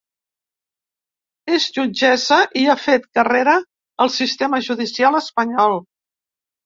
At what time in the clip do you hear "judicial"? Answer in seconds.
4.71-5.21